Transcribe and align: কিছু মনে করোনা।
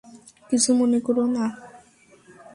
কিছু 0.49 0.69
মনে 0.79 0.99
করোনা। 0.99 1.45